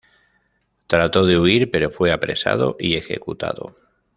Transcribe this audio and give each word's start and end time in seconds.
Trató 0.87 1.27
de 1.27 1.37
huir, 1.39 1.69
pero 1.69 1.91
fue 1.91 2.11
apresado 2.11 2.75
y 2.79 2.95
ejecutado. 2.95 3.77